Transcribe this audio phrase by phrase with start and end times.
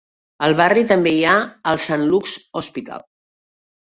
[0.45, 1.35] Al barri també hi ha
[1.73, 3.07] el Saint Luke's Hospital.